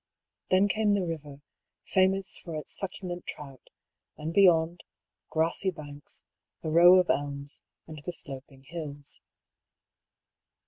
Then 0.49 0.67
came 0.67 0.95
the 0.95 1.05
river, 1.05 1.41
famous 1.85 2.35
for 2.39 2.55
its 2.55 2.73
succulent 2.73 3.27
trout, 3.27 3.69
and 4.17 4.33
beyond, 4.33 4.83
grassy 5.29 5.69
banks, 5.69 6.23
a 6.63 6.71
row 6.71 6.95
of 6.97 7.11
elms, 7.11 7.61
and 7.85 8.01
the 8.03 8.11
sloping 8.11 8.63
hills. 8.63 9.21